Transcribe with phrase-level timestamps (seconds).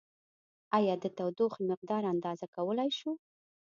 [0.77, 3.11] ایا د تودوخې مقدار اندازه کولای شو؟